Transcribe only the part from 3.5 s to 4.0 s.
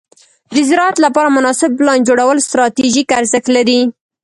لري.